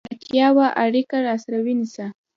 [0.03, 2.05] که اړتیا وه، اړیکه راسره ونیسه!